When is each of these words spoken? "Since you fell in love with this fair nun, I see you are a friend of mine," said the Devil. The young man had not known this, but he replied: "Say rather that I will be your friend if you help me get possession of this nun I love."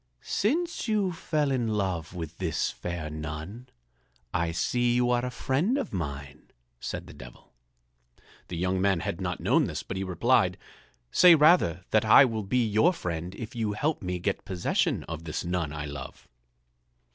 "Since 0.23 0.87
you 0.87 1.11
fell 1.11 1.51
in 1.51 1.67
love 1.67 2.15
with 2.15 2.39
this 2.39 2.71
fair 2.71 3.07
nun, 3.11 3.69
I 4.33 4.51
see 4.51 4.95
you 4.95 5.11
are 5.11 5.23
a 5.23 5.29
friend 5.29 5.77
of 5.77 5.93
mine," 5.93 6.49
said 6.79 7.05
the 7.05 7.13
Devil. 7.13 7.53
The 8.47 8.57
young 8.57 8.81
man 8.81 9.01
had 9.01 9.21
not 9.21 9.41
known 9.41 9.65
this, 9.65 9.83
but 9.83 9.97
he 9.97 10.03
replied: 10.03 10.57
"Say 11.11 11.35
rather 11.35 11.85
that 11.91 12.03
I 12.03 12.25
will 12.25 12.41
be 12.41 12.65
your 12.67 12.93
friend 12.93 13.35
if 13.35 13.53
you 13.55 13.73
help 13.73 14.01
me 14.01 14.17
get 14.17 14.43
possession 14.43 15.03
of 15.03 15.23
this 15.25 15.45
nun 15.45 15.71
I 15.71 15.85
love." 15.85 16.27